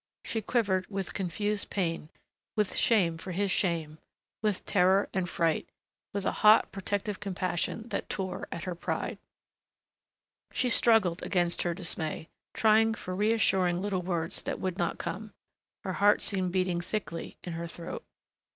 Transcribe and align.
She 0.25 0.41
quivered 0.41 0.87
with 0.89 1.13
confused 1.13 1.69
pain, 1.69 2.09
with 2.55 2.75
shame 2.75 3.19
for 3.19 3.33
his 3.33 3.51
shame, 3.51 3.99
with 4.41 4.65
terror 4.65 5.07
and 5.13 5.29
fright... 5.29 5.69
with 6.11 6.25
a 6.25 6.31
hot, 6.41 6.71
protective 6.71 7.19
compassion 7.19 7.87
that 7.89 8.09
tore 8.09 8.47
at 8.51 8.63
her 8.63 8.73
pride.... 8.73 9.19
She 10.53 10.69
struggled 10.69 11.21
against 11.21 11.61
her 11.61 11.75
dismay, 11.75 12.29
trying 12.55 12.95
for 12.95 13.15
reassuring 13.15 13.79
little 13.79 14.01
words 14.01 14.41
that 14.41 14.59
would 14.59 14.79
not 14.79 14.97
come. 14.97 15.35
Her 15.83 15.93
heart 15.93 16.19
seemed 16.19 16.51
beating 16.51 16.81
thickly 16.81 17.37
in 17.43 17.53
her 17.53 17.67
throat. 17.67 18.03